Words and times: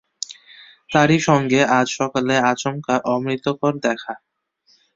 তারই 0.89 1.19
সঙ্গে 1.27 1.59
আজ 1.77 1.87
সকালে 1.99 2.35
আচমকা 2.51 2.95
অমিতর 3.13 3.55
দেখা। 3.85 4.13